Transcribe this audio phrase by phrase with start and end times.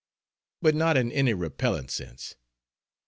[0.63, 2.35] But not in any repellent sense.